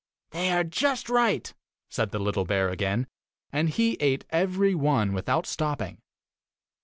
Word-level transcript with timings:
'They 0.31 0.49
are 0.49 0.63
just 0.63 1.11
right!' 1.11 1.53
said 1.87 2.09
the 2.09 2.17
little 2.17 2.43
bear 2.43 2.69
again, 2.69 3.05
and 3.51 3.69
he 3.69 3.97
ate 3.99 4.25
every 4.31 4.73
one 4.73 5.13
without 5.13 5.45
stopping. 5.45 6.01